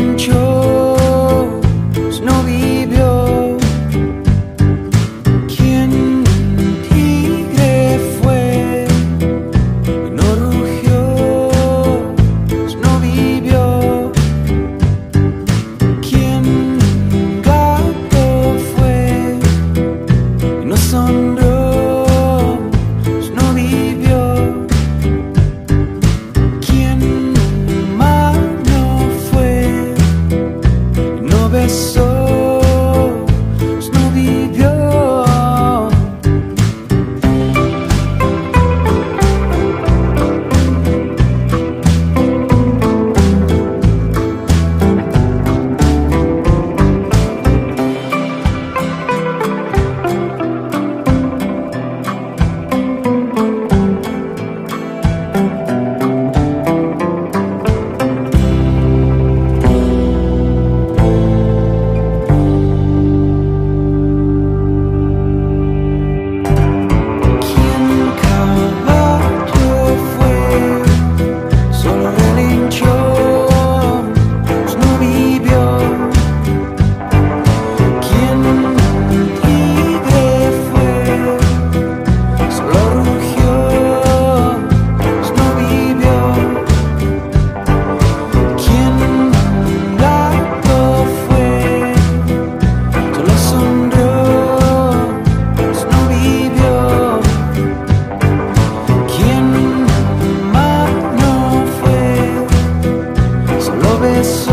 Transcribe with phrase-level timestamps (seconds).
[0.00, 0.39] 秋。
[104.20, 104.49] começou.